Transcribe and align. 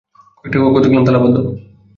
কয়েকটা 0.37 0.57
কক্ষ 0.63 0.75
দেখলাম 0.83 1.03
তালাবদ্ধ। 1.05 1.35